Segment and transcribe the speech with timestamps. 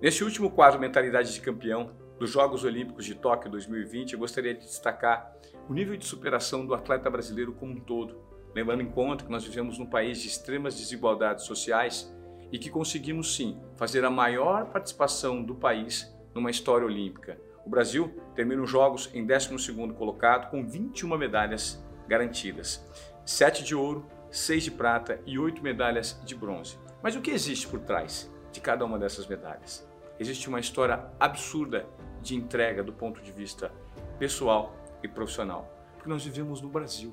[0.00, 4.60] Neste último quadro Mentalidade de Campeão dos Jogos Olímpicos de Tóquio 2020, eu gostaria de
[4.60, 5.36] destacar
[5.68, 8.18] o nível de superação do atleta brasileiro como um todo,
[8.54, 12.10] levando em conta que nós vivemos num país de extremas desigualdades sociais
[12.50, 17.38] e que conseguimos sim fazer a maior participação do país numa história olímpica.
[17.66, 22.82] O Brasil termina os Jogos em 12º colocado com 21 medalhas garantidas,
[23.26, 26.78] 7 de ouro, 6 de prata e 8 medalhas de bronze.
[27.02, 29.88] Mas o que existe por trás de cada uma dessas medalhas?
[30.20, 31.86] existe uma história absurda
[32.20, 33.72] de entrega do ponto de vista
[34.18, 35.66] pessoal e profissional.
[35.94, 37.10] Porque nós vivemos no Brasil.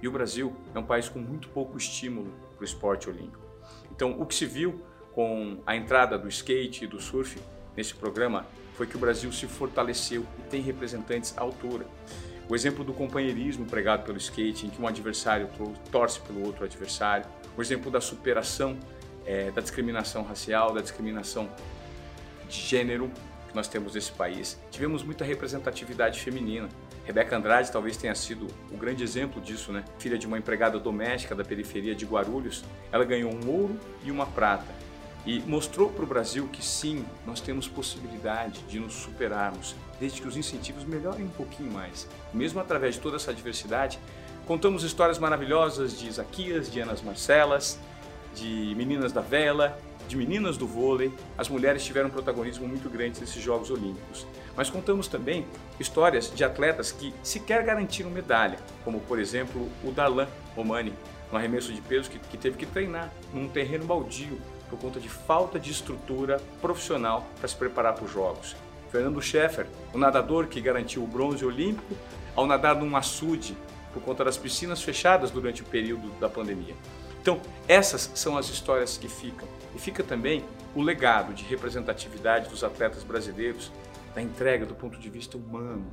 [0.00, 3.44] E o Brasil é um país com muito pouco estímulo para o esporte olímpico.
[3.90, 7.38] Então, o que se viu com a entrada do skate e do surf
[7.76, 11.86] nesse programa foi que o Brasil se fortaleceu e tem representantes à altura.
[12.48, 15.48] O exemplo do companheirismo pregado pelo skate, em que um adversário
[15.90, 17.26] torce pelo outro adversário.
[17.56, 18.78] O exemplo da superação
[19.26, 21.48] é, da discriminação racial, da discriminação
[22.48, 23.10] de gênero
[23.48, 24.58] que nós temos nesse país.
[24.70, 26.68] Tivemos muita representatividade feminina.
[27.04, 29.84] Rebeca Andrade talvez tenha sido o grande exemplo disso, né?
[29.98, 34.26] Filha de uma empregada doméstica da periferia de Guarulhos, ela ganhou um ouro e uma
[34.26, 34.86] prata
[35.26, 40.28] e mostrou para o Brasil que sim, nós temos possibilidade de nos superarmos, desde que
[40.28, 42.08] os incentivos melhorem um pouquinho mais.
[42.32, 43.98] Mesmo através de toda essa diversidade,
[44.46, 47.76] contamos histórias maravilhosas de Isaquias, de Anas Marcelas,
[48.36, 53.20] de Meninas da Vela, de meninas do vôlei, as mulheres tiveram um protagonismo muito grande
[53.20, 54.26] nesses Jogos Olímpicos.
[54.56, 55.44] Mas contamos também
[55.80, 60.92] histórias de atletas que sequer garantiram medalha, como por exemplo o Darlan Romani,
[61.30, 64.38] no arremesso de peso que, que teve que treinar num terreno baldio
[64.70, 68.54] por conta de falta de estrutura profissional para se preparar para os Jogos.
[68.90, 71.96] Fernando Scheffer, o nadador que garantiu o bronze olímpico
[72.34, 73.56] ao nadar num açude
[73.92, 76.74] por conta das piscinas fechadas durante o período da pandemia.
[77.26, 79.48] Então, essas são as histórias que ficam.
[79.74, 80.44] E fica também
[80.76, 83.72] o legado de representatividade dos atletas brasileiros,
[84.14, 85.84] da entrega do ponto de vista humano,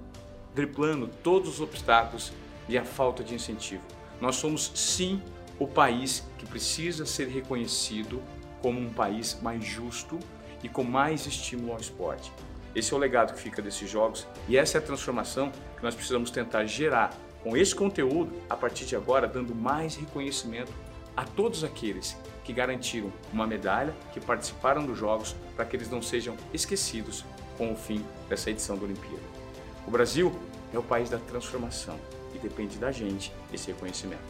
[0.54, 2.32] driblando todos os obstáculos
[2.70, 3.82] e a falta de incentivo.
[4.22, 5.23] Nós somos, sim,
[5.58, 8.22] o país que precisa ser reconhecido
[8.61, 10.20] como um país mais justo
[10.61, 12.32] e com mais estímulo ao esporte.
[12.76, 15.95] Esse é o legado que fica desses jogos e essa é a transformação que nós
[15.95, 17.11] precisamos tentar gerar
[17.42, 20.72] com esse conteúdo, a partir de agora, dando mais reconhecimento
[21.15, 26.01] a todos aqueles que garantiram uma medalha, que participaram dos Jogos, para que eles não
[26.01, 27.23] sejam esquecidos
[27.57, 29.23] com o fim dessa edição da Olimpíada.
[29.87, 30.33] O Brasil
[30.73, 31.97] é o país da transformação
[32.33, 34.21] e depende da gente esse reconhecimento.